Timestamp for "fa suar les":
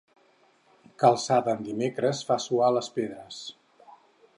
2.31-2.95